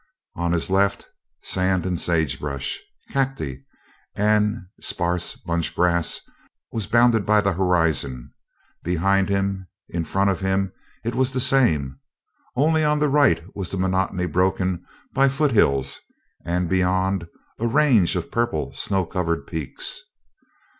[0.35, 1.07] On his left
[1.41, 2.79] the sand and sagebrush,
[3.11, 3.63] cacti
[4.15, 6.21] and sparse bunch grass
[6.71, 8.33] was bounded by the horizon;
[8.81, 11.99] behind him, in front of him, it was the same;
[12.55, 14.83] only on the right was the monotony broken
[15.13, 15.99] by foothills
[16.43, 17.27] and beyond,
[17.59, 20.01] a range of purple snow covered peaks.